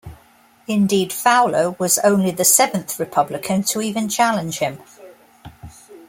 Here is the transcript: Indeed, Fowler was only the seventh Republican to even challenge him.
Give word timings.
Indeed, 0.65 1.13
Fowler 1.13 1.75
was 1.77 1.99
only 1.99 2.31
the 2.31 2.43
seventh 2.43 2.99
Republican 2.99 3.61
to 3.65 3.81
even 3.83 4.09
challenge 4.09 4.57
him. 4.57 4.79